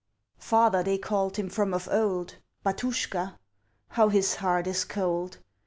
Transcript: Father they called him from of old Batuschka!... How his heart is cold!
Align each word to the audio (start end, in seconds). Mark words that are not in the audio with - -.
Father 0.39 0.81
they 0.81 0.97
called 0.97 1.37
him 1.37 1.47
from 1.47 1.75
of 1.75 1.87
old 1.91 2.37
Batuschka!... 2.65 3.37
How 3.89 4.09
his 4.09 4.37
heart 4.37 4.65
is 4.65 4.83
cold! 4.83 5.37